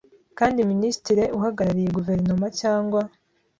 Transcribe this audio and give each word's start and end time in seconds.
kandi 0.37 0.59
Minisitiri 0.71 1.23
uhagarariye 1.37 1.89
Guverinoma 1.97 2.47
cyangwa 2.59 3.01